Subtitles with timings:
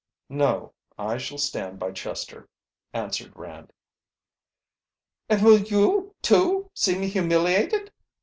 [0.29, 2.49] "No, I shall stand by Chester,"
[2.91, 3.71] answered Rand.
[5.29, 7.91] "And will you, too, see me humiliated?"